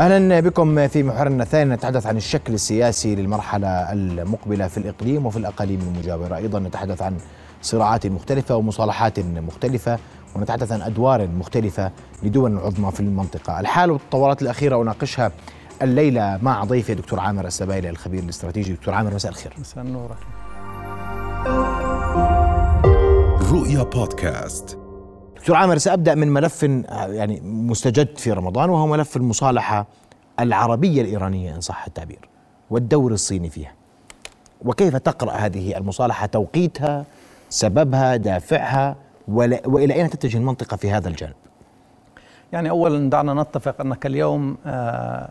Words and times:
أهلا 0.00 0.40
بكم 0.40 0.88
في 0.88 1.02
محورنا 1.02 1.42
الثاني. 1.42 1.74
نتحدث 1.74 2.06
عن 2.06 2.16
الشكل 2.16 2.54
السياسي 2.54 3.14
للمرحلة 3.14 3.92
المقبلة 3.92 4.68
في 4.68 4.78
الإقليم 4.78 5.26
وفي 5.26 5.36
الأقاليم 5.36 5.80
المجاورة، 5.80 6.36
أيضا 6.36 6.58
نتحدث 6.58 7.02
عن 7.02 7.16
صراعات 7.62 8.06
مختلفة 8.06 8.56
ومصالحات 8.56 9.18
مختلفة 9.20 9.98
ونتحدث 10.36 10.72
عن 10.72 10.82
أدوار 10.82 11.28
مختلفة 11.28 11.90
لدول 12.22 12.58
عظمى 12.58 12.92
في 12.92 13.00
المنطقة، 13.00 13.60
الحال 13.60 13.90
والتطورات 13.90 14.42
الأخيرة 14.42 14.82
أناقشها 14.82 15.32
الليلة 15.82 16.38
مع 16.42 16.64
ضيفي 16.64 16.94
دكتور 16.94 17.20
عامر 17.20 17.46
السبايلي 17.46 17.90
الخبير 17.90 18.22
الاستراتيجي، 18.22 18.72
دكتور 18.72 18.94
عامر 18.94 19.14
مساء 19.14 19.32
الخير. 19.32 19.52
مساء 19.58 19.84
النور. 19.84 20.10
رؤيا 23.52 23.82
بودكاست. 23.82 24.78
دكتور 25.46 25.56
عامر 25.56 25.78
سأبدأ 25.78 26.14
من 26.14 26.28
ملف 26.28 26.62
يعني 26.92 27.40
مستجد 27.44 28.18
في 28.18 28.32
رمضان 28.32 28.70
وهو 28.70 28.86
ملف 28.86 29.16
المصالحة 29.16 29.86
العربية 30.40 31.02
الإيرانية 31.02 31.54
إن 31.54 31.60
صح 31.60 31.86
التعبير 31.86 32.28
والدور 32.70 33.12
الصيني 33.12 33.50
فيها. 33.50 33.72
وكيف 34.64 34.96
تقرأ 34.96 35.32
هذه 35.32 35.76
المصالحة؟ 35.76 36.26
توقيتها 36.26 37.04
سببها 37.48 38.16
دافعها 38.16 38.96
وإلى 39.28 39.94
أين 39.94 40.10
تتجه 40.10 40.38
المنطقة 40.38 40.76
في 40.76 40.90
هذا 40.90 41.08
الجانب؟ 41.08 41.34
يعني 42.52 42.70
أولا 42.70 43.10
دعنا 43.10 43.42
نتفق 43.42 43.80
أنك 43.80 44.06
اليوم 44.06 44.56
آه، 44.66 45.28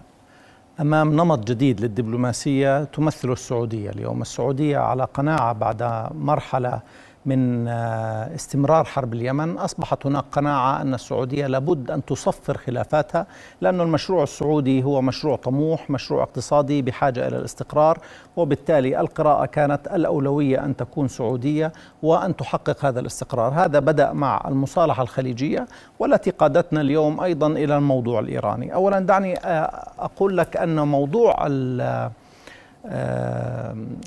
أمام 0.80 1.14
نمط 1.14 1.48
جديد 1.48 1.82
للدبلوماسية 1.82 2.84
تمثله 2.84 3.34
السعودية، 3.34 3.90
اليوم 3.90 4.22
السعودية 4.22 4.78
على 4.78 5.04
قناعة 5.04 5.54
بعد 5.54 6.08
مرحلة 6.14 6.82
من 7.26 7.68
آه، 7.68 8.36
استمرار 8.36 8.86
حرب 8.86 9.14
اليمن 9.14 9.58
أصبحت 9.58 10.06
هناك 10.06 10.24
قناعة 10.32 10.82
أن 10.82 10.94
السعودية 10.94 11.48
لابد 11.48 11.92
أن 11.92 12.06
تصفر 12.06 12.58
خلافاتها 12.58 13.28
لأن 13.62 13.82
المشروع 13.82 14.24
السعودي 14.24 14.84
هو 14.84 15.02
مشروع 15.02 15.36
طموح 15.36 15.90
مشروع 15.90 16.24
اقتصادي 16.24 16.82
بحاجة 16.82 17.28
إلى 17.28 17.38
الاستقرار 17.38 18.00
وبالتالي 18.38 19.00
القراءة 19.00 19.45
كانت 19.45 19.88
الأولوية 19.88 20.66
أن 20.66 20.76
تكون 20.76 21.08
سعودية 21.08 21.72
وأن 22.04 22.36
تحقق 22.36 22.86
هذا 22.86 23.00
الاستقرار. 23.00 23.54
هذا 23.54 23.80
بدأ 23.80 24.14
مع 24.14 24.44
المصالحة 24.48 25.04
الخليجية 25.04 25.67
والتي 26.00 26.32
قادتنا 26.32 26.82
اليوم 26.82 27.22
أيضا 27.22 27.48
إلى 27.48 27.78
الموضوع 27.78 28.20
الإيراني. 28.20 28.73
أولا 28.73 29.00
دعني 29.00 29.38
آه، 29.38 29.89
أقول 30.00 30.38
لك 30.38 30.58
أن 30.58 30.88
موضوع 30.88 31.48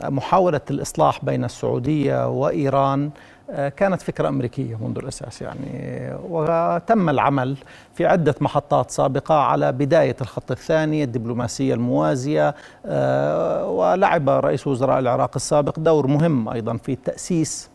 محاولة 0.04 0.60
الإصلاح 0.70 1.24
بين 1.24 1.44
السعودية 1.44 2.28
وإيران 2.28 3.10
آه، 3.50 3.68
كانت 3.68 4.02
فكرة 4.02 4.28
أمريكية 4.28 4.76
منذ 4.76 4.98
الأساس 4.98 5.42
يعني. 5.42 6.16
وتم 6.28 7.08
العمل 7.08 7.56
في 7.94 8.06
عدة 8.06 8.34
محطات 8.40 8.90
سابقة 8.90 9.34
على 9.34 9.72
بداية 9.72 10.16
الخط 10.20 10.50
الثاني 10.50 11.04
الدبلوماسية 11.04 11.74
الموازية 11.74 12.54
آه، 12.86 13.66
ولعب 13.68 14.28
رئيس 14.28 14.66
وزراء 14.66 14.98
العراق 14.98 15.30
السابق 15.36 15.78
دور 15.78 16.06
مهم 16.06 16.48
أيضا 16.48 16.76
في 16.76 16.92
التأسيس 16.92 17.70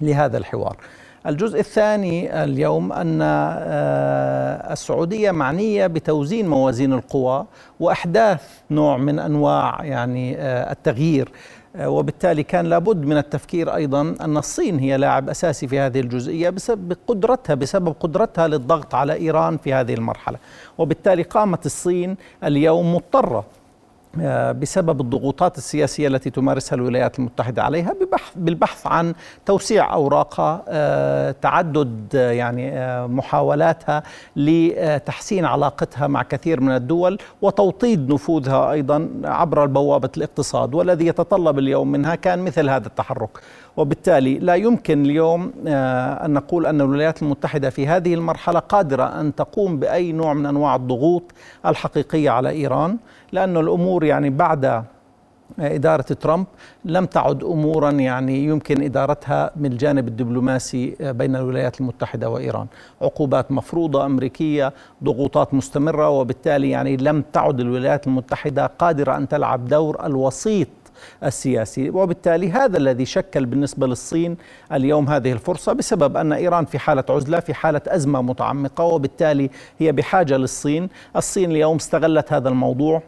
لهذا 0.00 0.38
الحوار. 0.38 0.76
الجزء 1.26 1.60
الثاني 1.60 2.44
اليوم 2.44 2.92
أن 2.92 3.18
آه، 3.22 4.72
السعودية 4.72 5.30
معنية 5.30 5.86
بتوزين 5.86 6.48
موازين 6.48 6.92
القوى 6.92 7.46
وأحداث 7.80 8.42
نوع 8.70 8.96
من 8.96 9.18
أنواع 9.18 9.84
يعني 9.84 10.36
آه، 10.36 10.72
التغيير. 10.72 11.28
آه، 11.76 11.88
وبالتالي 11.88 12.42
كان 12.42 12.66
لابد 12.66 13.04
من 13.04 13.16
التفكير 13.16 13.74
أيضا 13.74 14.00
أن 14.20 14.36
الصين 14.36 14.78
هي 14.78 14.96
لاعب 14.96 15.28
أساسي 15.28 15.68
في 15.68 15.78
هذه 15.78 16.00
الجزئية 16.00 16.50
بسبب 16.50 16.96
قدرتها 17.06 17.54
بسبب 17.54 17.94
قدرتها 18.00 18.48
للضغط 18.48 18.94
على 18.94 19.12
إيران 19.12 19.56
في 19.56 19.74
هذه 19.74 19.94
المرحلة، 19.94 20.38
وبالتالي 20.78 21.22
قامت 21.22 21.66
الصين 21.66 22.16
اليوم 22.44 22.94
مضطرة 22.94 23.44
بسبب 24.60 25.00
الضغوطات 25.00 25.58
السياسية 25.58 26.08
التي 26.08 26.30
تمارسها 26.30 26.76
الولايات 26.76 27.18
المتحدة 27.18 27.62
عليها 27.62 27.92
ببحث 28.00 28.32
بالبحث 28.36 28.86
عن 28.86 29.14
توسيع 29.46 29.94
اوراقها 29.94 30.62
آه، 30.68 31.30
تعدد 31.30 32.08
آه، 32.14 32.30
يعني 32.30 32.72
محاولاتها 33.08 34.02
لتحسين 34.36 35.44
علاقتها 35.44 36.06
مع 36.06 36.22
كثير 36.22 36.60
من 36.60 36.72
الدول 36.76 37.18
وتوطيد 37.42 38.12
نفوذها 38.12 38.72
أيضا 38.72 39.08
عبر 39.24 39.66
بوابه 39.66 40.10
الاقتصاد 40.16 40.74
والذي 40.74 41.06
يتطلب 41.06 41.58
اليوم 41.58 41.92
منها 41.92 42.14
كان 42.14 42.38
مثل 42.38 42.68
هذا 42.68 42.86
التحرك. 42.86 43.38
وبالتالي 43.76 44.38
لا 44.38 44.54
يمكن 44.54 45.04
اليوم 45.04 45.52
أن 45.66 46.32
نقول 46.32 46.66
أن 46.66 46.80
الولايات 46.80 47.22
المتحدة 47.22 47.70
في 47.70 47.86
هذه 47.86 48.14
المرحلة 48.14 48.58
قادرة 48.58 49.20
أن 49.20 49.34
تقوم 49.34 49.76
بأي 49.78 50.12
نوع 50.12 50.34
من 50.34 50.46
أنواع 50.46 50.76
الضغوط 50.76 51.22
الحقيقية 51.66 52.30
على 52.30 52.50
إيران 52.50 52.96
لأن 53.32 53.56
الأمور 53.56 54.04
يعني 54.04 54.30
بعد 54.30 54.84
إدارة 55.58 56.02
ترامب 56.02 56.46
لم 56.84 57.04
تعد 57.06 57.44
أمورا 57.44 57.90
يعني 57.90 58.44
يمكن 58.44 58.82
إدارتها 58.82 59.50
من 59.56 59.72
الجانب 59.72 60.08
الدبلوماسي 60.08 60.96
بين 61.00 61.36
الولايات 61.36 61.80
المتحدة 61.80 62.30
وإيران. 62.30 62.66
عقوبات 63.02 63.52
مفروضة 63.52 64.06
أمريكية 64.06 64.72
ضغوطات 65.04 65.54
مستمرة 65.54 66.08
وبالتالي 66.08 66.70
يعني 66.70 66.96
لم 66.96 67.24
تعد 67.32 67.60
الولايات 67.60 68.06
المتحدة 68.06 68.66
قادرة 68.66 69.16
أن 69.16 69.28
تلعب 69.28 69.64
دور 69.68 70.06
الوسيط 70.06 70.68
السياسي. 71.24 71.90
وبالتالي 71.90 72.50
هذا 72.50 72.78
الذي 72.78 73.04
شكل 73.04 73.46
بالنسبة 73.46 73.86
للصين 73.86 74.36
اليوم 74.72 75.08
هذه 75.08 75.32
الفرصة 75.32 75.72
بسبب 75.72 76.16
أن 76.16 76.32
إيران 76.32 76.64
في 76.64 76.78
حالة 76.78 77.04
عزلة 77.10 77.40
في 77.40 77.54
حالة 77.54 77.80
أزمة 77.88 78.22
متعمقة 78.22 78.84
وبالتالي 78.84 79.50
هي 79.78 79.92
بحاجة 79.92 80.36
للصين. 80.36 80.88
الصين 81.16 81.50
اليوم 81.50 81.76
استغلت 81.76 82.32
هذا 82.32 82.48
الموضوع 82.48 83.02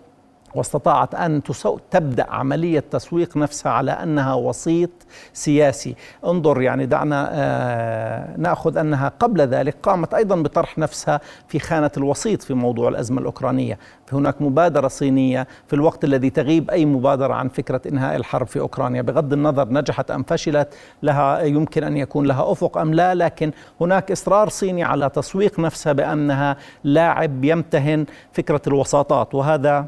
واستطاعت 0.55 1.15
أن 1.15 1.43
تبدأ 1.91 2.27
عملية 2.31 2.85
تسويق 2.91 3.37
نفسها 3.37 3.73
على 3.73 3.91
أنها 3.91 4.35
وسيط 4.35 4.91
سياسي، 5.33 5.95
انظر 6.27 6.63
يعني 6.63 6.87
دعنا 6.87 7.29
آه، 7.33 8.37
نأخذ 8.37 8.77
أنها 8.77 9.13
قبل 9.19 9.41
ذلك 9.41 9.77
قامت 9.83 10.15
أيضا 10.15 10.37
بطرح 10.37 10.79
نفسها 10.79 11.21
في 11.49 11.59
خانة 11.59 11.91
الوسيط 11.97 12.43
في 12.43 12.55
موضوع 12.55 12.89
الأزمة 12.89 13.21
الأوكرانية، 13.21 13.79
هناك 14.13 14.43
مبادرة 14.43 14.89
صينية 14.89 15.47
في 15.67 15.73
الوقت 15.73 16.05
الذي 16.05 16.31
تغيب 16.31 16.71
أي 16.71 16.85
مبادرة 16.85 17.35
عن 17.35 17.49
فكرة 17.49 17.81
إنهاء 17.89 18.17
الحرب 18.17 18.47
في 18.47 18.61
أوكرانيا، 18.61 19.03
بغض 19.03 19.33
النظر 19.33 19.69
نجحت 19.73 20.11
أم 20.11 20.23
فشلت 20.23 20.75
لها 21.03 21.41
يمكن 21.41 21.85
أن 21.85 21.97
يكون 21.97 22.27
لها 22.27 22.53
أفق 22.53 22.79
أم 22.79 22.95
لا، 22.95 23.15
لكن 23.15 23.53
هناك 23.81 24.11
إصرار 24.11 24.49
صيني 24.49 24.85
على 24.85 25.11
تسويق 25.11 25.61
نفسها 25.61 25.93
بأنها 25.93 26.57
لاعب 26.85 27.45
يمتهن 27.45 28.07
فكرة 28.33 28.63
الوساطات. 28.67 29.35
وهذا 29.35 29.87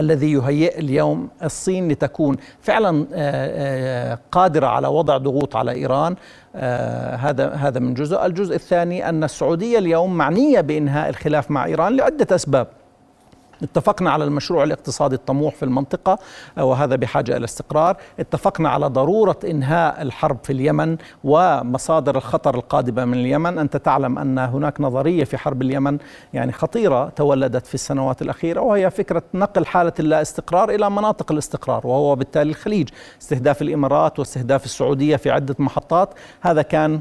الذي 0.00 0.32
يهيئ 0.32 0.78
اليوم 0.78 1.28
الصين 1.42 1.88
لتكون 1.88 2.36
فعلا 2.60 3.06
آه، 3.12 4.12
آه، 4.12 4.18
قادرة 4.32 4.66
على 4.66 4.88
وضع 4.88 5.16
ضغوط 5.16 5.56
على 5.56 5.72
إيران 5.72 6.16
آه، 6.56 7.16
هذا 7.16 7.54
هذا 7.54 7.80
من 7.80 7.94
جزء، 7.94 8.26
الجزء 8.26 8.54
الثاني 8.54 9.08
أن 9.08 9.24
السعودية 9.24 9.78
اليوم 9.78 10.16
معنية 10.16 10.60
بإنهاء 10.60 11.08
الخلاف 11.08 11.50
مع 11.50 11.64
إيران 11.64 11.96
لعدة 11.96 12.34
أسباب. 12.34 12.66
اتفقنا 13.62 14.10
على 14.10 14.24
المشروع 14.24 14.64
الاقتصادي 14.64 15.14
الطموح 15.14 15.54
في 15.54 15.62
المنطقة 15.62 16.18
وهذا 16.58 16.96
بحاجة 16.96 17.36
إلى 17.36 17.44
استقرار. 17.44 17.96
اتفقنا 18.20 18.68
على 18.68 18.86
ضرورة 18.86 19.38
إنهاء 19.44 20.02
الحرب 20.02 20.38
في 20.42 20.52
اليمن 20.52 20.96
ومصادر 21.24 22.16
الخطر 22.16 22.54
القادمة 22.54 23.04
من 23.04 23.14
اليمن. 23.14 23.58
أنت 23.58 23.76
تعلم 23.76 24.18
أن 24.18 24.38
هناك 24.38 24.80
نظرية 24.80 25.24
في 25.24 25.36
حرب 25.38 25.62
اليمن 25.62 25.98
يعني 26.32 26.52
خطيرة 26.52 27.08
تولدت 27.08 27.66
في 27.66 27.74
السنوات 27.74 28.22
الأخيرة 28.22 28.60
وهي 28.60 28.90
فكرة 28.90 29.22
نقل 29.34 29.66
حالة 29.66 29.92
اللا 30.00 30.22
استقرار 30.22 30.70
إلى 30.70 30.90
مناطق 30.90 31.32
الاستقرار 31.32 31.86
وهو 31.86 32.14
بالتالي 32.16 32.50
الخليج. 32.50 32.88
استهداف 33.22 33.62
الإمارات 33.62 34.18
واستهداف 34.18 34.64
السعودية 34.64 35.16
في 35.16 35.30
عدة 35.30 35.56
محطات 35.58 36.14
هذا 36.40 36.62
كان 36.62 37.00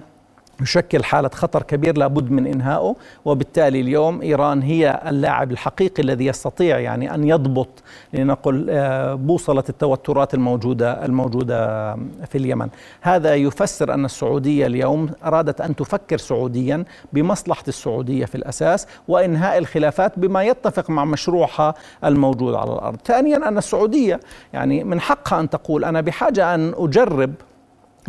يشكل 0.61 1.03
حالة 1.03 1.29
خطر 1.29 1.63
كبير 1.63 1.97
لابد 1.97 2.31
من 2.31 2.47
إنهائه 2.47 2.95
وبالتالي 3.25 3.81
اليوم 3.81 4.21
إيران 4.21 4.61
هي 4.61 5.01
اللاعب 5.07 5.51
الحقيقي 5.51 6.03
الذي 6.03 6.25
يستطيع 6.25 6.79
يعني 6.79 7.13
أن 7.15 7.23
يضبط 7.23 7.67
لنقل 8.13 8.67
آه، 8.69 9.13
بوصلة 9.13 9.63
التوترات 9.69 10.33
الموجودة 10.33 11.05
الموجودة 11.05 11.93
في 12.25 12.37
اليمن. 12.37 12.67
هذا 13.01 13.35
يفسر 13.35 13.93
أن 13.93 14.05
السعودية 14.05 14.65
اليوم 14.67 15.09
أرادت 15.25 15.61
أن 15.61 15.75
تفكر 15.75 16.17
سعوديا 16.17 16.85
بمصلحة 17.13 17.63
السعودية 17.67 18.25
في 18.25 18.35
الأساس 18.35 18.87
وإنهاء 19.07 19.57
الخلافات 19.57 20.19
بما 20.19 20.43
يتفق 20.43 20.89
مع 20.89 21.05
مشروعها 21.05 21.73
الموجود 22.05 22.53
على 22.53 22.73
الأرض. 22.73 22.97
ثانيا 23.05 23.47
أن 23.47 23.57
السعودية 23.57 24.19
يعني 24.53 24.83
من 24.83 24.99
حقها 25.01 25.39
أن 25.39 25.49
تقول 25.49 25.85
أنا 25.85 26.01
بحاجة 26.01 26.55
أن 26.55 26.73
أجرب 26.77 27.33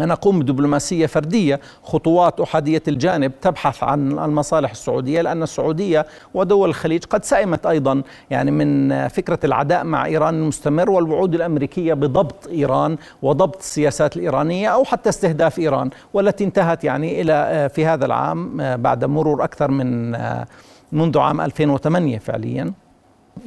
أن 0.01 0.11
أقوم 0.11 0.39
بدبلوماسية 0.41 1.07
فردية. 1.07 1.61
خطوات 1.83 2.41
أحادية 2.41 2.83
الجانب 2.89 3.33
تبحث 3.41 3.83
عن 3.83 4.19
المصالح 4.19 4.71
السعودية 4.71 5.21
لأن 5.21 5.43
السعودية 5.43 6.07
ودول 6.35 6.69
الخليج 6.69 7.05
قد 7.05 7.25
سئمت 7.25 7.67
أيضا 7.67 8.03
يعني 8.31 8.51
من 8.51 9.09
فكرة 9.09 9.39
العداء 9.45 9.85
مع 9.85 10.07
إيران 10.07 10.35
المستمر 10.35 10.91
والوعود 10.91 11.35
الأمريكية 11.35 11.95
بضبط 11.95 12.49
إيران 12.49 12.97
وضبط 13.23 13.57
السياسات 13.57 14.17
الإيرانية 14.17 14.69
أو 14.69 14.85
حتى 14.85 15.09
استهداف 15.09 15.59
إيران 15.59 15.91
والتي 16.15 16.45
انتهت 16.45 16.85
يعني 16.85 17.21
إلى 17.21 17.69
في 17.75 17.87
هذا 17.87 18.07
العام 18.07 18.57
بعد 18.77 19.05
مرور 19.05 19.45
أكثر 19.45 19.71
من 19.71 20.17
منذ 20.93 21.19
عام 21.19 21.41
2008 21.41 22.19
فعليا. 22.19 22.73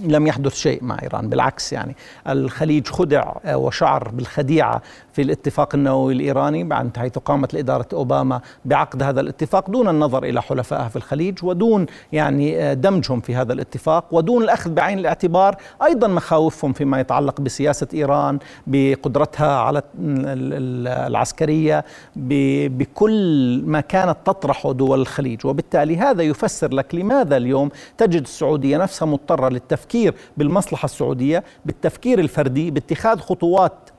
لم 0.03 0.27
يحدث 0.27 0.55
شيء 0.55 0.83
مع 0.83 0.97
إيران. 1.03 1.29
بالعكس 1.29 1.73
يعني 1.73 1.95
الخليج 2.27 2.87
خدع 2.87 3.33
وشعر 3.53 4.09
بالخديعة 4.09 4.81
في 5.13 5.21
الاتفاق 5.21 5.75
النووي 5.75 6.13
الإيراني 6.13 6.63
بعد 6.63 6.97
حيث 6.97 7.17
قامت 7.17 7.55
اداره 7.55 7.87
أوباما 7.93 8.41
بعقد 8.65 9.03
هذا 9.03 9.21
الاتفاق 9.21 9.69
دون 9.69 9.89
النظر 9.89 10.23
إلى 10.23 10.41
حلفائها 10.41 10.87
في 10.87 10.95
الخليج 10.95 11.43
ودون 11.43 11.85
يعني 12.11 12.75
دمجهم 12.75 13.19
في 13.19 13.35
هذا 13.35 13.53
الاتفاق 13.53 14.05
ودون 14.11 14.43
الأخذ 14.43 14.73
بعين 14.73 14.99
الاعتبار 14.99 15.55
أيضا 15.83 16.07
مخاوفهم 16.07 16.73
فيما 16.73 16.99
يتعلق 16.99 17.41
بسياسة 17.41 17.87
إيران 17.93 18.39
بقدرتها 18.67 19.57
على 19.57 19.81
العسكرية 19.99 21.85
بكل 22.15 23.61
ما 23.65 23.81
كانت 23.81 24.17
تطرحه 24.25 24.71
دول 24.71 25.01
الخليج. 25.01 25.45
وبالتالي 25.45 25.97
هذا 25.97 26.23
يفسر 26.23 26.73
لك 26.73 26.95
لماذا 26.95 27.37
اليوم 27.37 27.69
تجد 27.97 28.21
السعودية 28.21 28.77
نفسها 28.77 29.05
مضطرة 29.05 29.49
للتفكير 29.75 30.13
بالمصلحة 30.37 30.85
السعودية 30.85 31.43
بالتفكير 31.65 32.19
الفردي 32.19 32.71
باتخاذ 32.71 33.19
خطوات 33.19 33.89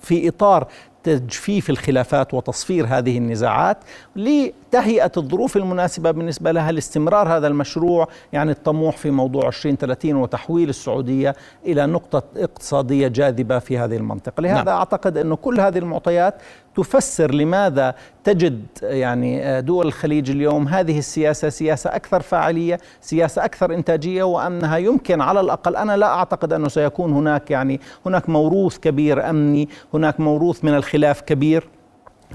في 0.00 0.28
إطار 0.28 0.68
تجفيف 1.04 1.70
الخلافات 1.70 2.34
وتصفير 2.34 2.86
هذه 2.86 3.18
النزاعات 3.18 3.78
لتهيئة 4.16 5.12
الظروف 5.16 5.56
المناسبة 5.56 6.10
بالنسبة 6.10 6.52
لها 6.52 6.72
لاستمرار 6.72 7.28
هذا 7.28 7.46
المشروع 7.46 8.08
يعني 8.32 8.50
الطموح 8.50 8.96
في 8.96 9.10
موضوع 9.10 9.48
2030 9.48 10.14
وتحويل 10.16 10.68
السعودية 10.68 11.34
إلى 11.66 11.86
نقطة 11.86 12.22
اقتصادية 12.36 13.08
جاذبة 13.08 13.58
في 13.58 13.78
هذه 13.78 13.96
المنطقة 13.96 14.40
لهذا 14.40 14.62
نعم. 14.62 14.68
أعتقد 14.68 15.18
أنه 15.18 15.36
كل 15.36 15.60
هذه 15.60 15.78
المعطيات 15.78 16.34
تفسر 16.76 17.34
لماذا 17.34 17.94
تجد 18.24 18.66
يعني 18.82 19.62
دول 19.62 19.86
الخليج 19.86 20.30
اليوم 20.30 20.68
هذه 20.68 20.98
السياسة 20.98 21.48
سياسة 21.48 21.90
أكثر 21.90 22.20
فاعلية 22.20 22.78
سياسة 23.00 23.44
أكثر 23.44 23.74
إنتاجية 23.74 24.22
وأنها 24.22 24.76
يمكن 24.76 25.20
على 25.20 25.40
الأقل 25.40 25.76
أنا 25.76 25.96
لا 25.96 26.06
أعتقد 26.06 26.52
أنه 26.52 26.68
سيكون 26.68 27.12
هناك 27.12 27.50
يعني 27.50 27.80
هناك 28.06 28.28
موروث 28.28 28.78
كبير 28.78 29.30
أمني 29.30 29.68
هناك 29.94 30.20
موروث 30.20 30.64
من 30.64 30.74
الخلاف 30.74 31.20
كبير. 31.20 31.68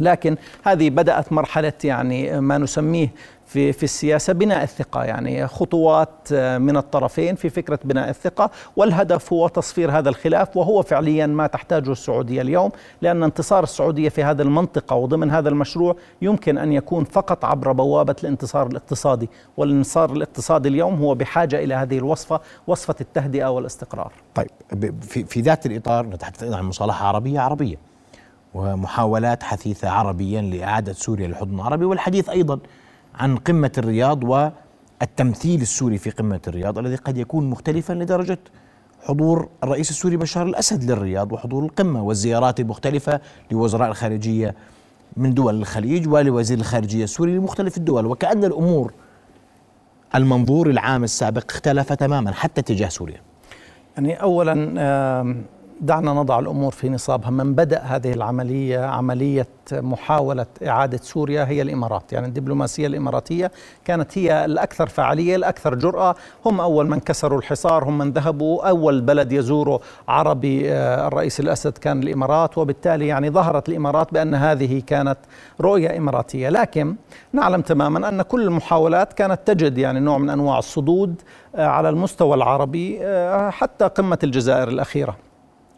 لكن 0.02 0.38
هذه 0.64 0.90
بدأت 0.90 1.34
مرحلة 1.34 1.74
يعني 1.84 2.42
ما 2.42 2.58
نسميه 2.58 3.10
في 3.50 3.74
في 3.74 3.84
السياسة 3.84 4.34
بناء 4.34 4.64
الثقة 4.64 5.04
يعني 5.04 5.48
خطوات 5.48 6.10
آه، 6.34 6.58
من 6.58 6.78
الطرفين 6.78 7.36
في 7.36 7.50
فكرة 7.50 7.80
بناء 7.84 8.10
الثقة 8.10 8.52
والهدف 8.76 9.34
هو 9.34 9.48
تصفير 9.48 9.92
هذا 9.92 10.10
الخلاف 10.10 10.58
وهو 10.58 10.82
فعليا 10.82 11.28
ما 11.28 11.48
تحتاجه 11.48 11.92
السعودية 11.92 12.42
اليوم 12.42 12.72
لأن 13.02 13.24
انتصار 13.24 13.64
السعودية 13.64 14.10
في 14.10 14.24
هذه 14.24 14.42
المنطقة 14.42 14.96
وضمن 14.96 15.32
هذا 15.32 15.50
المشروع 15.50 15.96
يمكن 16.22 16.58
أن 16.58 16.74
يكون 16.74 17.04
فقط 17.04 17.46
عبر 17.46 17.72
بوابة 17.72 18.16
الانتصار 18.24 18.68
الاقتصادي 18.68 19.30
والانتصار 19.58 20.12
الاقتصادي 20.12 20.70
اليوم 20.70 20.96
هو 20.96 21.16
بحاجة 21.16 21.64
إلى 21.64 21.74
هذه 21.74 21.98
الوصفة 21.98 22.42
وصفة 22.68 22.96
التهدئة 23.02 23.48
والاستقرار. 23.48 24.12
طيب 24.36 24.50
في 25.02 25.26
في 25.26 25.42
ذات 25.42 25.66
الإطار 25.66 26.06
نتحدث 26.06 26.44
عن 26.44 26.64
مصالحة 26.64 27.08
عربية 27.08 27.40
عربية 27.40 27.89
ومحاولات 28.54 29.44
حثيثة 29.44 29.90
عربيا 29.90 30.42
لإعادة 30.42 30.94
سوريا 30.94 31.28
للحضن 31.28 31.56
العربي 31.56 31.86
والحديث 31.86 32.30
أيضا 32.30 32.60
عن 33.16 33.38
قمة 33.38 33.72
الرياض 33.78 34.24
والتمثيل 34.24 35.62
السوري 35.62 35.98
في 35.98 36.10
قمة 36.10 36.40
الرياض 36.48 36.78
الذي 36.78 36.96
قد 36.96 37.18
يكون 37.18 37.50
مختلفا 37.50 37.94
لدرجة 37.94 38.40
حضور 39.04 39.50
الرئيس 39.64 39.90
السوري 39.90 40.18
بشار 40.18 40.46
الأسد 40.46 40.92
للرياض 40.92 41.32
وحضور 41.32 41.64
القمة 41.64 42.04
والزيارات 42.04 42.60
المختلفة 42.60 43.20
لوزراء 43.52 43.90
الخارجية 43.90 44.56
من 45.18 45.34
دول 45.34 45.56
الخليج 45.56 46.08
ولوزير 46.08 46.58
الخارجية 46.58 47.04
السوري 47.04 47.38
لمختلف 47.38 47.78
الدول. 47.78 48.06
وكأن 48.06 48.44
الأمور 48.44 48.94
المنظور 50.16 50.70
العام 50.70 51.04
السابق 51.04 51.52
اختلف 51.52 51.94
تماما 51.94 52.32
حتى 52.32 52.62
تجاه 52.62 52.90
سوريا. 52.90 53.22
يعني 53.98 54.22
أولا 54.22 54.54
دعنا 55.82 56.14
نضع 56.14 56.40
الأمور 56.40 56.72
في 56.72 56.90
نصابها. 56.90 57.30
من 57.30 57.54
بدأ 57.54 57.80
هذه 57.80 58.14
العملية 58.14 58.80
عملية 58.80 59.48
محاولة 59.72 60.46
إعادة 60.68 60.98
سوريا 60.98 61.46
هي 61.46 61.62
الإمارات. 61.62 62.14
يعني 62.14 62.28
الدبلوماسية 62.28 62.88
الإماراتية 62.88 63.52
كانت 63.86 64.18
هي 64.18 64.46
الأكثر 64.46 64.88
فعالية 64.88 65.36
الأكثر 65.36 65.76
جرأة. 65.76 66.16
هم 66.46 66.62
أول 66.62 66.90
من 66.90 67.00
كسروا 67.00 67.40
الحصار 67.40 67.84
هم 67.84 67.98
من 67.98 68.12
ذهبوا. 68.12 68.70
أول 68.70 69.02
بلد 69.02 69.32
يزوره 69.32 69.80
عربي 70.08 70.72
آه، 70.72 71.08
الرئيس 71.08 71.40
الأسد 71.40 71.78
كان 71.78 72.04
الإمارات. 72.04 72.58
وبالتالي 72.58 73.08
يعني 73.08 73.30
ظهرت 73.30 73.70
الإمارات 73.70 74.14
بأن 74.14 74.36
هذه 74.36 74.82
كانت 74.88 75.18
رؤية 75.62 75.98
إماراتية. 75.98 76.50
لكن 76.50 76.96
نعلم 77.34 77.62
تماما 77.62 78.10
أن 78.10 78.22
كل 78.22 78.42
المحاولات 78.42 79.14
كانت 79.14 79.40
تجد 79.46 79.78
يعني 79.78 80.00
نوع 80.00 80.18
من 80.18 80.30
أنواع 80.30 80.60
الصدود 80.60 81.22
آه، 81.56 81.68
على 81.68 81.90
المستوى 81.90 82.36
العربي 82.36 82.98
آه، 83.02 83.50
حتى 83.50 83.86
قمة 83.88 84.20
الجزائر 84.24 84.68
الأخيرة. 84.68 85.29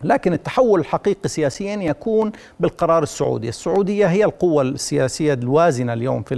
لكن 0.03 0.33
التحول 0.33 0.79
الحقيقي 0.79 1.29
سياسيا 1.29 1.75
يكون 1.75 2.31
بالقرار 2.59 3.03
السعودي، 3.03 3.49
السعودية 3.49 4.07
هي 4.07 4.25
القوة 4.25 4.61
السياسية 4.61 5.33
الوازنة 5.33 5.93
اليوم 5.93 6.23
في 6.23 6.35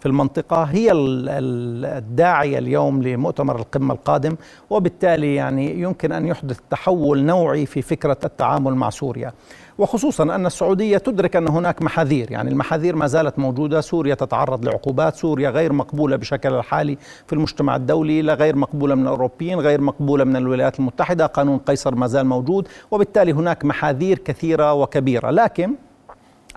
في 0.00 0.06
المنطقة، 0.06 0.62
هي 0.62 0.92
الداعية 0.92 2.58
اليوم 2.58 3.02
لمؤتمر 3.02 3.56
القمة 3.56 3.94
القادم، 3.94 4.36
وبالتالي 4.70 5.34
يعني 5.34 5.80
يمكن 5.80 6.12
أن 6.12 6.26
يحدث 6.26 6.58
تحول 6.70 7.22
نوعي 7.22 7.66
في 7.66 7.82
فكرة 7.82 8.18
التعامل 8.24 8.74
مع 8.74 8.90
سوريا. 8.90 9.32
وخصوصا 9.78 10.24
أن 10.24 10.46
السعودية 10.46 10.98
تدرك 10.98 11.36
أن 11.36 11.48
هناك 11.48 11.82
محاذير 11.82 12.30
يعني 12.30 12.50
المحاذير 12.50 12.96
ما 12.96 13.06
زالت 13.06 13.38
موجودة. 13.38 13.80
سوريا 13.80 14.14
تتعرض 14.14 14.64
لعقوبات. 14.64 15.16
سوريا 15.16 15.50
غير 15.50 15.72
مقبولة 15.72 16.16
بشكل 16.16 16.54
الحالي 16.54 16.98
في 17.26 17.32
المجتمع 17.32 17.76
الدولي 17.76 18.22
لا 18.22 18.34
غير 18.34 18.56
مقبولة 18.56 18.94
من 18.94 19.02
الأوروبيين 19.02 19.60
غير 19.60 19.80
مقبولة 19.80 20.24
من 20.24 20.36
الولايات 20.36 20.78
المتحدة. 20.78 21.26
قانون 21.26 21.58
قيصر 21.58 21.94
ما 21.94 22.06
زال 22.06 22.26
موجود 22.26 22.68
وبالتالي 22.90 23.32
هناك 23.32 23.64
محاذير 23.64 24.18
كثيرة 24.18 24.72
وكبيرة. 24.72 25.30
لكن 25.30 25.74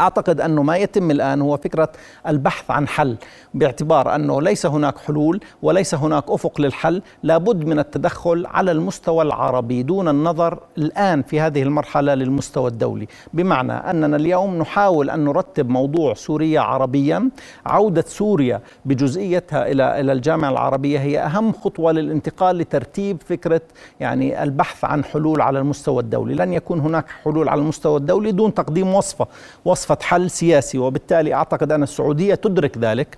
أعتقد 0.01 0.42
أنه 0.42 0.63
ما 0.63 0.77
يتم 0.77 1.12
الآن 1.12 1.42
هو 1.42 1.57
فكرة 1.57 1.89
البحث 2.27 2.71
عن 2.71 2.88
حل 2.88 3.18
باعتبار 3.53 4.15
أنه 4.15 4.42
ليس 4.42 4.65
هناك 4.65 4.98
حلول 4.98 5.39
وليس 5.62 5.95
هناك 5.95 6.24
أفق 6.27 6.62
للحل، 6.62 7.01
لابد 7.24 7.65
من 7.65 7.80
التدخل 7.80 8.45
على 8.45 8.71
المستوى 8.71 9.24
العربي 9.24 9.83
دون 9.83 10.07
النظر 10.07 10.59
الآن 10.77 11.21
في 11.21 11.39
هذه 11.39 11.63
المرحلة 11.63 12.13
للمستوى 12.13 12.69
الدولي، 12.69 13.07
بمعنى 13.33 13.74
أننا 13.74 14.18
اليوم 14.18 14.57
نحاول 14.57 15.09
أن 15.09 15.25
نرتب 15.25 15.69
موضوع 15.69 16.13
سوريا 16.13 16.62
عربيا، 16.62 17.30
عودة 17.65 18.06
سوريا 18.07 18.62
بجزئيتها 18.86 19.71
إلى 19.71 20.00
إلى 20.00 20.12
الجامعة 20.12 20.50
العربية 20.50 21.00
هي 21.00 21.19
أهم 21.19 21.54
خطوة 21.54 21.92
للانتقال 21.92 22.57
لترتيب 22.57 23.21
فكرة 23.25 23.62
يعني 24.00 24.44
البحث 24.44 24.86
عن 24.86 25.04
حلول 25.04 25.42
على 25.42 25.59
المستوى 25.59 25.99
الدولي، 26.02 26.33
لن 26.35 26.54
يكون 26.54 26.80
هناك 26.80 27.06
حلول 27.23 27.49
على 27.49 27.61
المستوى 27.61 27.97
الدولي 27.97 28.31
دون 28.31 28.54
تقديم 28.54 28.94
وصفة، 28.94 29.28
وصفة 29.66 29.91
وصفة 29.92 30.04
حل 30.06 30.30
سياسي 30.30 30.78
وبالتالي 30.78 31.33
أعتقد 31.33 31.71
أن 31.71 31.83
السعودية 31.83 32.36
تدرك 32.36 32.78
ذلك 32.78 33.18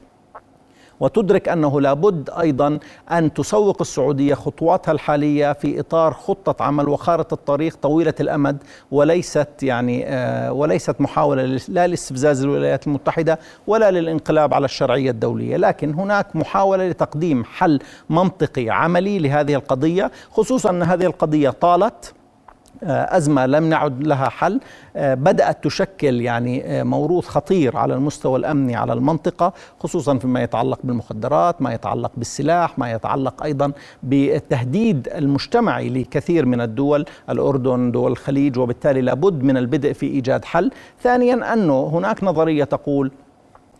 وتدرك 0.99 1.49
أنه 1.49 1.81
لابد 1.81 2.29
أيضا 2.29 2.79
أن 3.11 3.33
تسوق 3.33 3.77
السعودية 3.81 4.33
خطواتها 4.33 4.91
الحالية 4.91 5.53
في 5.53 5.79
إطار 5.79 6.13
خطة 6.13 6.63
عمل 6.63 6.89
وخارطة 6.89 7.35
طريق 7.45 7.75
طويلة 7.81 8.13
الأمد 8.19 8.57
وليست 8.91 9.47
يعني 9.63 10.05
آه 10.07 10.53
وليست 10.53 11.01
محاولة 11.01 11.59
لا 11.67 11.87
لاستفزاز 11.87 12.43
الولايات 12.43 12.87
المتحدة 12.87 13.39
ولا 13.67 13.91
للانقلاب 13.91 14.53
على 14.53 14.65
الشرعية 14.65 15.11
الدولية، 15.11 15.57
لكن 15.57 15.93
هناك 15.93 16.35
محاولة 16.35 16.89
لتقديم 16.89 17.43
حل 17.43 17.79
منطقي 18.09 18.69
عملي 18.69 19.19
لهذه 19.19 19.55
القضية، 19.55 20.11
خصوصا 20.31 20.69
أن 20.69 20.83
هذه 20.83 21.05
القضية 21.05 21.49
طالت 21.49 22.13
أزمة 22.87 23.45
لم 23.45 23.69
نعد 23.69 24.07
لها 24.07 24.29
حل. 24.29 24.59
آه، 24.95 25.13
بدأت 25.13 25.63
تشكل 25.63 26.21
يعني 26.21 26.65
آه، 26.65 26.83
موروث 26.83 27.27
خطير 27.27 27.77
على 27.77 27.93
المستوى 27.93 28.39
الأمني 28.39 28.75
على 28.75 28.93
المنطقة 28.93 29.53
خصوصا 29.79 30.17
فيما 30.17 30.43
يتعلق 30.43 30.79
بالمخدرات 30.83 31.61
ما 31.61 31.73
يتعلق 31.73 32.11
بالسلاح 32.17 32.79
ما 32.79 32.91
يتعلق 32.91 33.43
أيضا 33.43 33.71
بالتهديد 34.03 35.07
المجتمعي 35.15 35.89
لكثير 35.89 36.45
من 36.45 36.61
الدول 36.61 37.05
الأردن 37.29 37.91
دول 37.91 38.11
الخليج 38.11 38.59
وبالتالي 38.59 39.01
لابد 39.01 39.43
من 39.43 39.57
البدء 39.57 39.93
في 39.93 40.05
إيجاد 40.05 40.45
حل. 40.45 40.71
ثانيا 41.03 41.53
أنه 41.53 41.87
هناك 41.93 42.23
نظرية 42.23 42.63
تقول 42.63 43.11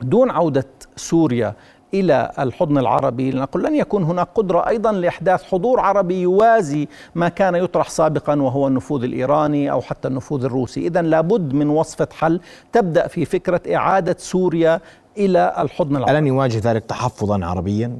دون 0.01 0.29
عودة 0.31 0.65
سوريا 0.95 1.53
إلى 1.93 2.31
الحضن 2.39 2.77
العربي 2.77 3.31
لنقول 3.31 3.63
لن 3.63 3.75
يكون 3.75 4.03
هناك 4.03 4.27
قدرة 4.35 4.67
أيضا 4.67 4.91
لإحداث 4.91 5.43
حضور 5.43 5.79
عربي 5.79 6.21
يوازي 6.21 6.87
ما 7.15 7.29
كان 7.29 7.55
يطرح 7.55 7.89
سابقا 7.89 8.41
وهو 8.41 8.67
النفوذ 8.67 9.03
الإيراني 9.03 9.71
أو 9.71 9.81
حتى 9.81 10.07
النفوذ 10.07 10.45
الروسي، 10.45 10.87
اذا 10.87 11.01
لابد 11.01 11.53
من 11.53 11.69
وصفه 11.69 12.07
حل 12.11 12.39
تبدأ 12.71 13.07
في 13.07 13.25
فكرة 13.25 13.75
إعادة 13.75 14.15
سوريا 14.19 14.79
إلى 15.17 15.55
الحضن 15.59 15.95
العربي. 15.95 16.17
الن 16.17 16.27
يواجه 16.27 16.61
ذلك 16.71 16.85
تحفظا 16.85 17.45
عربيا؟ 17.45 17.97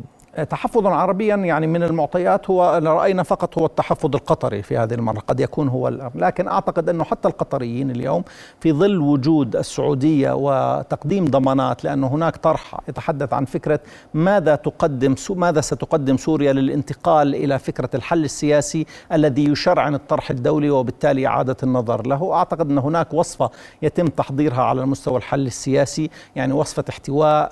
تحفظا 0.50 0.90
عربيا 0.90 1.36
يعني 1.36 1.68
من 1.68 1.84
المعطيات 1.84 2.50
هو 2.50 2.80
رأينا 2.84 3.24
فقط 3.24 3.58
هو 3.58 3.66
التحفظ 3.66 4.16
القطري 4.16 4.62
في 4.62 4.78
هذه 4.78 4.94
المرة. 4.94 5.20
قد 5.20 5.40
يكون 5.40 5.68
هو 5.68 5.88
الأمر. 5.88 6.12
لكن 6.16 6.48
أعتقد 6.48 6.90
أنه 6.90 7.04
حتى 7.04 7.28
القطريين 7.28 7.92
اليوم 7.92 8.24
في 8.60 8.72
ظل 8.74 8.98
وجود 8.98 9.56
السعودية 9.56 10.32
وتقديم 10.36 11.26
ضمانات 11.26 11.84
لأنه 11.84 12.08
هناك 12.08 12.38
طرح 12.38 12.80
يتحدث 12.90 13.34
عن 13.34 13.46
فكرة 13.46 13.80
ماذا 14.14 14.56
تقدم 14.56 15.16
ماذا 15.30 15.62
ستقدم 15.62 16.18
سوريا 16.18 16.54
للانتقال 16.54 17.36
إلى 17.36 17.60
فكرة 17.60 17.90
الحل 17.96 18.24
السياسي 18.24 18.86
الذي 19.12 19.44
يشرعن 19.50 19.96
الطرح 19.96 20.30
الدولي 20.30 20.70
وبالتالي 20.70 21.28
إعادة 21.28 21.58
النظر 21.64 22.08
له. 22.08 22.34
أعتقد 22.34 22.72
أن 22.72 22.78
هناك 22.78 23.14
وصفة 23.14 23.50
يتم 23.82 24.08
تحضيرها 24.08 24.62
على 24.62 24.82
المستوى 24.82 25.18
الحل 25.18 25.48
السياسي 25.48 26.10
يعني 26.36 26.54
وصفة 26.54 26.84
احتواء 26.90 27.52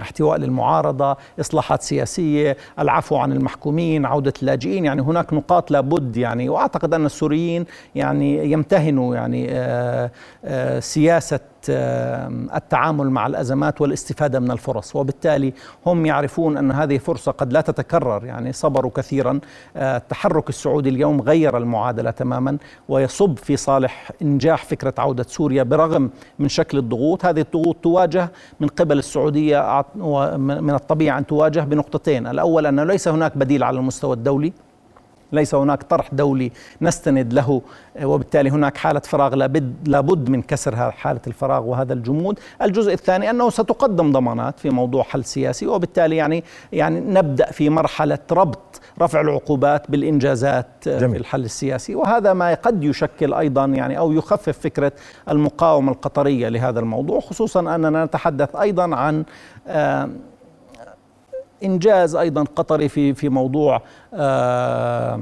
احتواء 0.00 0.38
للمعارضة 0.38 1.16
إصلاحات 1.40 1.82
سياسية 1.82 2.56
العفو 2.78 3.16
عن 3.16 3.32
المحكومين 3.32 4.06
عودة 4.06 4.32
اللاجئين 4.42 4.84
يعني 4.84 5.02
هناك 5.02 5.32
نقاط 5.32 5.70
لابد 5.70 6.16
يعني 6.16 6.48
وأعتقد 6.48 6.94
أن 6.94 7.06
السوريين 7.06 7.64
يعني 7.94 8.52
يمتهنوا 8.52 9.14
يعني 9.14 9.46
آه، 9.50 10.10
آه، 10.44 10.80
سياسة 10.80 11.40
التعامل 11.70 13.10
مع 13.10 13.26
الأزمات 13.26 13.80
والاستفادة 13.80 14.40
من 14.40 14.50
الفرص. 14.50 14.96
وبالتالي 14.96 15.52
هم 15.86 16.06
يعرفون 16.06 16.56
أن 16.56 16.70
هذه 16.70 16.98
فرصة 16.98 17.32
قد 17.32 17.52
لا 17.52 17.60
تتكرر 17.60 18.24
يعني 18.24 18.52
صبروا 18.52 18.90
كثيرا. 18.94 19.40
آه، 19.76 19.96
التحرك 19.96 20.48
السعودي 20.48 20.88
اليوم 20.88 21.20
غير 21.20 21.56
المعادلة 21.56 22.10
تماما 22.10 22.58
ويصب 22.88 23.38
في 23.38 23.56
صالح 23.56 24.10
إنجاح 24.22 24.64
فكرة 24.64 24.94
عودة 24.98 25.24
سوريا 25.28 25.62
برغم 25.62 26.10
من 26.38 26.48
شكل 26.48 26.78
الضغوط. 26.78 27.24
هذه 27.24 27.40
الضغوط 27.40 27.76
تواجه 27.82 28.32
من 28.60 28.68
قبل 28.68 28.98
السعودية 28.98 29.84
من 30.36 30.74
الطبيعي 30.74 31.18
أن 31.18 31.26
تواجه 31.26 31.60
بنقطتين. 31.60 32.26
الأول 32.26 32.66
انه 32.66 32.84
ليس 32.84 33.08
هناك 33.08 33.38
بديل 33.38 33.62
على 33.62 33.78
المستوى 33.78 34.14
الدولي. 34.14 34.52
ليس 35.32 35.54
هناك 35.54 35.82
طرح 35.82 36.08
دولي 36.14 36.52
نستند 36.82 37.32
له 37.32 37.62
وبالتالي 38.02 38.50
هناك 38.50 38.76
حالة 38.76 39.00
فراغ 39.00 39.34
لابد, 39.34 39.88
لابد 39.88 40.28
من 40.28 40.42
كسر 40.42 40.90
حالة 40.90 41.20
الفراغ 41.26 41.64
وهذا 41.64 41.92
الجمود 41.92 42.38
الجزء 42.62 42.92
الثاني 42.92 43.30
أنه 43.30 43.50
ستقدم 43.50 44.12
ضمانات 44.12 44.60
في 44.60 44.70
موضوع 44.70 45.02
حل 45.02 45.24
سياسي 45.24 45.66
وبالتالي 45.66 46.16
يعني 46.16 46.44
يعني 46.72 47.00
نبدأ 47.00 47.50
في 47.50 47.70
مرحلة 47.70 48.18
ربط 48.32 48.80
رفع 49.00 49.20
العقوبات 49.20 49.90
بالإنجازات 49.90 50.66
جميل. 50.86 51.10
في 51.10 51.16
الحل 51.16 51.44
السياسي 51.44 51.94
وهذا 51.94 52.32
ما 52.32 52.54
قد 52.54 52.84
يشكل 52.84 53.34
أيضا 53.34 53.64
يعني 53.64 53.98
أو 53.98 54.12
يخفف 54.12 54.58
فكرة 54.58 54.92
المقاومة 55.30 55.92
القطرية 55.92 56.48
لهذا 56.48 56.80
الموضوع 56.80 57.20
خصوصا 57.20 57.74
أننا 57.74 58.04
نتحدث 58.04 58.56
أيضا 58.56 58.96
عن 58.96 59.24
آه 59.68 60.08
إنجاز 61.64 62.16
أيضا 62.16 62.44
قطري 62.56 62.88
في 62.88 63.14
في 63.14 63.28
موضوع 63.28 63.82
آه، 64.14 65.20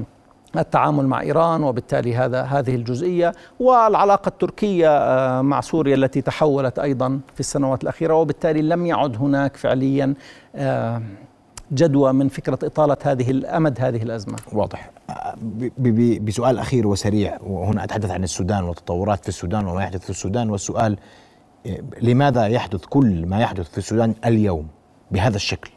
التعامل 0.57 1.07
مع 1.07 1.21
إيران 1.21 1.63
وبالتالي 1.63 2.15
هذا 2.15 2.41
هذه 2.41 2.75
الجزئية 2.75 3.31
والعلاقة 3.59 4.29
التركية 4.29 4.89
آه، 4.89 5.41
مع 5.41 5.61
سوريا 5.61 5.95
التي 5.95 6.21
تحولت 6.21 6.79
أيضا 6.79 7.19
في 7.33 7.39
السنوات 7.39 7.83
الأخيرة 7.83 8.13
وبالتالي 8.13 8.61
لم 8.61 8.85
يعد 8.85 9.17
هناك 9.17 9.57
فعليا 9.57 10.13
آه، 10.55 11.01
جدوى 11.71 12.13
من 12.13 12.27
فكرة 12.29 12.59
إطالة 12.63 12.97
هذه 13.03 13.31
الامد 13.31 13.77
هذه 13.81 14.03
الأزمة. 14.03 14.35
واضح. 14.53 14.91
بسؤال 16.21 16.59
أخير 16.59 16.87
وسريع 16.87 17.37
وهنا 17.43 17.83
أتحدث 17.83 18.11
عن 18.11 18.23
السودان 18.23 18.63
والتطورات 18.63 19.23
في 19.23 19.29
السودان 19.29 19.67
وما 19.67 19.83
يحدث 19.83 20.03
في 20.03 20.09
السودان 20.09 20.49
والسؤال 20.49 20.97
لماذا 22.01 22.47
يحدث 22.47 22.85
كل 22.85 23.25
ما 23.25 23.39
يحدث 23.39 23.69
في 23.69 23.77
السودان 23.77 24.15
اليوم 24.25 24.67
بهذا 25.11 25.35
الشكل؟ 25.35 25.71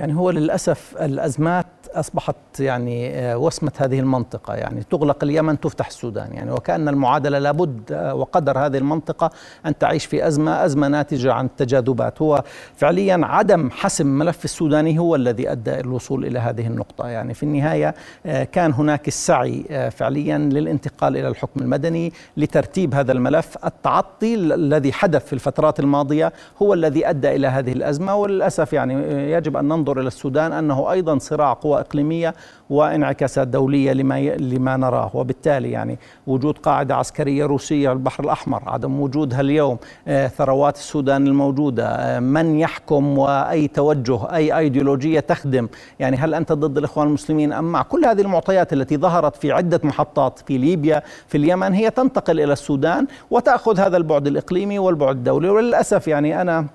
يعني 0.00 0.14
هو 0.14 0.30
للأسف 0.30 0.96
الأزمات 1.00 1.66
أصبحت 1.94 2.36
يعني 2.60 3.10
آه، 3.10 3.38
وسمه 3.38 3.72
هذه 3.78 4.00
المنطقة 4.00 4.54
يعني 4.54 4.82
تغلق 4.90 5.24
اليمن 5.24 5.60
تفتح 5.60 5.86
السودان 5.86 6.32
يعني. 6.32 6.52
وكأن 6.52 6.88
المعادلة 6.88 7.38
لابد 7.38 7.92
آه، 7.92 8.14
وقدر 8.14 8.58
هذه 8.58 8.78
المنطقة 8.78 9.30
أن 9.66 9.78
تعيش 9.78 10.06
في 10.06 10.26
أزمة 10.26 10.64
أزمة 10.64 10.88
ناتجة 10.88 11.32
عن 11.32 11.44
التجاذبات. 11.44 12.22
هو 12.22 12.42
فعليا 12.76 13.20
عدم 13.22 13.70
حسم 13.70 14.06
ملف 14.06 14.44
السوداني 14.44 14.98
هو 14.98 15.14
الذي 15.14 15.52
إلى 15.52 15.80
الوصول 15.80 16.26
إلى 16.26 16.38
هذه 16.38 16.66
النقطة 16.66 17.08
يعني. 17.08 17.34
في 17.34 17.42
النهاية 17.42 17.94
آه، 18.26 18.44
كان 18.44 18.72
هناك 18.72 19.08
السعي 19.08 19.90
فعليا 19.90 20.38
للانتقال 20.38 21.16
إلى 21.16 21.28
الحكم 21.28 21.60
المدني 21.60 22.12
لترتيب 22.36 22.94
هذا 22.94 23.12
الملف. 23.12 23.58
التعطي 23.64 24.34
الذي 24.34 24.92
حدث 24.92 25.26
في 25.26 25.32
الفترات 25.32 25.80
الماضية 25.80 26.32
هو 26.62 26.74
الذي 26.74 27.08
أدى 27.10 27.36
إلى 27.36 27.46
هذه 27.46 27.72
الأزمة. 27.72 28.14
وللأسف 28.14 28.72
يعني 28.72 28.94
يجب 29.32 29.56
أن 29.56 29.64
ننظر 29.68 30.00
إلى 30.00 30.06
السودان 30.06 30.52
أنه 30.52 30.92
أيضا 30.92 31.18
صراع 31.18 31.52
قوى 31.52 31.75
اقليميه 31.80 32.34
وانعكاسات 32.70 33.48
دولية 33.48 33.92
لما 33.92 34.20
لما 34.36 34.76
نراه. 34.76 35.10
وبالتالي 35.14 35.70
يعني 35.70 35.98
وجود 36.26 36.58
قاعدة 36.58 36.96
عسكرية 36.96 37.46
روسية 37.46 37.88
في 37.88 37.94
البحر 37.94 38.24
الأحمر 38.24 38.62
عدم 38.66 39.00
وجودها 39.00 39.40
اليوم 39.40 39.78
آه، 40.08 40.26
ثروات 40.26 40.76
السودان 40.76 41.26
الموجودة 41.26 41.88
آه، 41.88 42.20
من 42.20 42.58
يحكم 42.58 43.18
وأي 43.18 43.68
توجه 43.68 44.34
أي 44.34 44.58
أيديولوجية 44.58 45.20
تخدم؟ 45.20 45.68
يعني 46.00 46.16
هل 46.16 46.34
أنت 46.34 46.52
ضد 46.52 46.78
الإخوان 46.78 47.06
المسلمين 47.06 47.52
أم 47.52 47.72
مع؟ 47.72 47.82
كل 47.82 48.04
هذه 48.04 48.20
المعطيات 48.20 48.72
التي 48.72 48.96
ظهرت 48.96 49.36
في 49.36 49.52
عدة 49.52 49.80
محطات 49.84 50.38
في 50.46 50.58
ليبيا 50.58 51.02
في 51.28 51.38
اليمن 51.38 51.72
هي 51.72 51.90
تنتقل 51.90 52.40
إلى 52.40 52.52
السودان 52.52 53.06
وتأخذ 53.30 53.80
هذا 53.80 53.96
البعد 53.96 54.26
الإقليمي 54.26 54.78
والبعد 54.78 55.16
الدولي. 55.16 55.48
وللأسف 55.48 56.08
يعني 56.08 56.40
أنا 56.40 56.66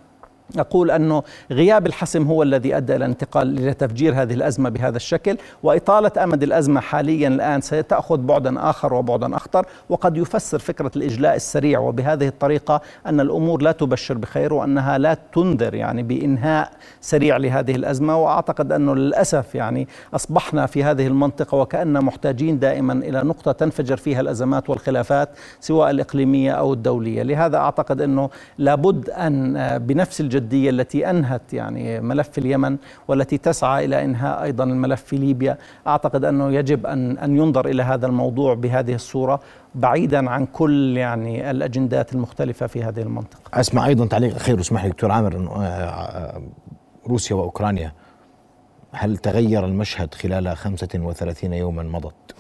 أقول 0.58 0.92
أنه 0.92 1.24
غياب 1.52 1.88
الحسم 1.88 2.24
هو 2.28 2.44
الذي 2.44 2.78
أدى 2.78 2.96
إلى 2.96 3.06
الانتقال 3.06 3.58
إلى 3.60 3.74
تفجير 3.74 4.22
هذه 4.22 4.34
الأزمة 4.34 4.70
بهذا 4.70 4.96
الشكل 4.98 5.38
وإطالة 5.64 6.24
أمد 6.24 6.44
الأزمة 6.44 6.82
حاليا 6.82 7.28
الآن 7.28 7.62
ستأخذ 7.62 8.18
بعدا 8.18 8.70
آخر 8.70 8.94
وبعدا 8.94 9.36
أخطر 9.36 9.66
وقد 9.90 10.18
يفسر 10.18 10.60
فكرة 10.60 10.92
الإجلاء 10.96 11.36
السريع 11.36 11.80
وبهذه 11.80 12.28
الطريقة 12.28 12.82
أن 13.06 13.20
الأمور 13.20 13.62
لا 13.62 13.72
تبشر 13.72 14.18
بخير 14.18 14.54
وأنها 14.54 14.98
لا 14.98 15.18
تنذر 15.34 15.74
يعني 15.76 16.04
بإنهاء 16.04 16.72
سريع 17.02 17.38
لهذه 17.38 17.76
الأزمة 17.76 18.18
وأعتقد 18.24 18.72
أنه 18.72 18.96
للأسف 18.96 19.56
يعني 19.56 19.88
أصبحنا 20.14 20.66
في 20.66 20.84
هذه 20.84 21.08
المنطقة 21.08 21.56
وكأننا 21.58 22.02
محتاجين 22.02 22.60
دائما 22.60 22.94
إلى 22.94 23.22
نقطة 23.24 23.52
تنفجر 23.52 23.98
فيها 23.98 24.22
الأزمات 24.22 24.70
والخلافات 24.70 25.30
سواء 25.60 25.90
الإقليمية 25.90 26.52
أو 26.52 26.74
الدولية. 26.74 27.24
لهذا 27.24 27.58
أعتقد 27.58 28.02
أنه 28.02 28.30
لابد 28.58 29.10
أن 29.10 29.78
بنفس 29.78 30.22
الجد 30.22 30.41
الجدية 30.42 30.70
التي 30.70 31.10
أنهت 31.10 31.54
يعني 31.54 32.02
ملف 32.02 32.38
اليمن 32.38 32.78
والتي 33.08 33.38
تسعى 33.38 33.86
إلى 33.86 34.06
إنهاء 34.06 34.44
أيضا 34.44 34.64
الملف 34.64 35.02
في 35.02 35.16
ليبيا 35.16 35.58
أعتقد 35.88 36.26
أنه 36.26 36.52
يجب 36.52 36.86
أن 36.86 37.18
أن 37.18 37.38
ينظر 37.38 37.66
إلى 37.66 37.84
هذا 37.84 38.08
الموضوع 38.08 38.54
بهذه 38.54 38.96
الصورة 38.96 39.40
بعيدا 39.76 40.30
عن 40.30 40.46
كل 40.46 40.98
يعني 40.98 41.52
الأجندات 41.52 42.14
المختلفة 42.14 42.68
في 42.68 42.84
هذه 42.84 43.02
المنطقة 43.02 43.60
أسمع 43.60 43.86
أيضا 43.88 44.06
تعليق 44.06 44.36
أخير 44.36 44.60
اسمح 44.60 44.84
لي 44.84 44.90
دكتور 44.90 45.12
عامر 45.12 45.50
آه، 45.58 46.42
روسيا 47.08 47.36
وأوكرانيا 47.36 47.94
هل 48.92 49.18
تغير 49.18 49.66
المشهد 49.66 50.14
خلال 50.14 50.58
35 50.58 51.54
يوما 51.54 51.84
مضت؟ 51.84 52.36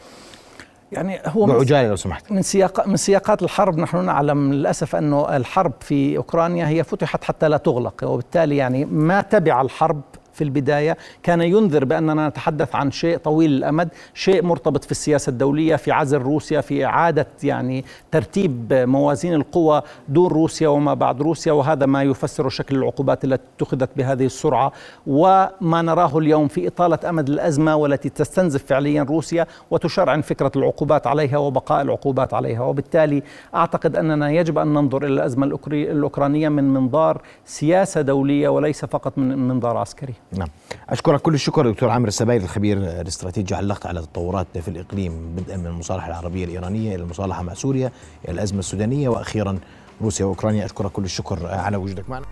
يعني 0.91 1.19
هو 1.25 1.45
بعجاله 1.45 1.87
لو 1.89 1.95
سمحت. 1.95 2.31
من 2.31 2.41
سياق 2.41 2.87
من 2.87 2.97
سياقات 2.97 3.43
الحرب 3.43 3.77
نحن 3.77 4.05
نعلم 4.05 4.53
للاسف 4.53 4.95
أنه 4.95 5.35
الحرب 5.35 5.73
في 5.79 6.17
أوكرانيا 6.17 6.67
هي 6.67 6.83
فتحت 6.83 7.23
حتى 7.23 7.49
لا 7.49 7.57
تغلق 7.57 8.03
وبالتالي 8.03 8.57
يعني 8.57 8.85
ما 8.85 9.21
تبع 9.21 9.61
الحرب 9.61 10.01
في 10.33 10.43
البداية 10.43 10.97
كان 11.23 11.41
ينذر 11.41 11.85
بأننا 11.85 12.27
نتحدث 12.29 12.75
عن 12.75 12.91
شيء 12.91 13.17
طويل 13.17 13.51
الأمد 13.51 13.89
شيء 14.13 14.43
مرتبط 14.43 14.83
في 14.83 14.91
السياسة 14.91 15.29
الدولية 15.29 15.75
في 15.75 15.91
عزل 15.91 16.17
روسيا 16.17 16.61
في 16.61 16.85
إعادة 16.85 17.27
يعني 17.43 17.85
ترتيب 18.11 18.73
موازين 18.73 19.33
القوى 19.33 19.81
دون 20.09 20.27
روسيا 20.27 20.67
وما 20.67 20.93
بعد 20.93 21.21
روسيا 21.21 21.51
وهذا 21.51 21.85
ما 21.85 22.03
يفسر 22.03 22.49
شكل 22.49 22.75
العقوبات 22.75 23.23
التي 23.23 23.43
اتخذت 23.55 23.89
بهذه 23.97 24.25
السرعة. 24.25 24.71
وما 25.07 25.81
نراه 25.81 26.17
اليوم 26.17 26.47
في 26.47 26.67
إطالة 26.67 26.99
أمد 27.09 27.29
الأزمة 27.29 27.75
والتي 27.75 28.09
تستنزف 28.09 28.65
فعليا 28.65 29.03
روسيا 29.03 29.47
وتشرعن 29.71 30.21
فكرة 30.21 30.51
العقوبات 30.55 31.07
عليها 31.07 31.37
وبقاء 31.37 31.81
العقوبات 31.81 32.33
عليها. 32.33 32.61
وبالتالي 32.61 33.23
أعتقد 33.55 33.95
أننا 33.95 34.31
يجب 34.31 34.57
أن 34.57 34.67
ننظر 34.73 35.05
إلى 35.05 35.13
الأزمة 35.13 35.59
الأوكرانية 35.67 36.49
من 36.49 36.73
منظار 36.73 37.21
سياسة 37.45 38.01
دولية 38.01 38.49
وليس 38.49 38.85
فقط 38.85 39.17
من 39.17 39.47
منظار 39.47 39.77
عسكري. 39.77 40.13
نعم. 40.33 40.47
أشكرك 40.89 41.21
كل 41.21 41.33
الشكر 41.33 41.71
دكتور 41.71 41.89
عامر 41.89 42.07
السبايل 42.07 42.43
الخبير 42.43 42.77
الاستراتيجي 42.77 43.55
علقت 43.55 43.85
على 43.85 43.99
التطورات 43.99 44.57
في 44.57 44.67
الإقليم 44.67 45.35
بدءا 45.35 45.57
من 45.57 45.67
المصالحة 45.67 46.07
العربية 46.07 46.45
الإيرانية 46.45 46.95
إلى 46.95 47.03
المصالحة 47.03 47.43
مع 47.43 47.53
سوريا 47.53 47.91
إلى 48.25 48.33
الأزمة 48.33 48.59
السودانية 48.59 49.09
وأخيرا 49.09 49.59
روسيا 50.01 50.25
وأوكرانيا. 50.25 50.65
أشكرك 50.65 50.91
كل 50.91 51.03
الشكر 51.03 51.47
على 51.47 51.77
وجودك 51.77 52.09
معنا. 52.09 52.25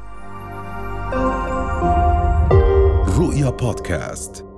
رؤيا 3.17 3.49
بودكاست. 3.49 4.48